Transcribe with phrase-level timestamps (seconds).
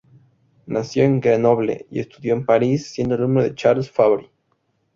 [0.65, 4.31] Nació en Grenoble y estudió en París, siendo alumno de Charles Fabry.